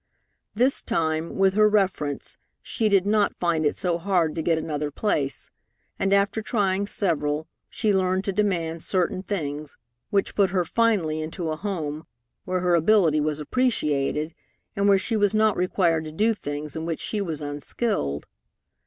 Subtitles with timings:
[0.55, 4.89] This time, with her reference, she did not find it so hard to get another
[4.89, 5.51] place,
[5.99, 9.77] and, after trying several, she learned to demand certain things,
[10.09, 12.07] which put her finally into a home
[12.45, 14.33] where her ability was appreciated,
[14.75, 18.25] and where she was not required to do things in which she was unskilled.